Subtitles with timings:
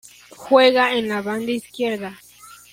[0.35, 2.17] Juega en la banda izquierda.